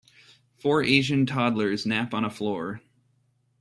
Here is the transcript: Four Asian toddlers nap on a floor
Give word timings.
Four 0.55 0.81
Asian 0.81 1.27
toddlers 1.27 1.85
nap 1.85 2.11
on 2.15 2.25
a 2.25 2.31
floor 2.31 2.81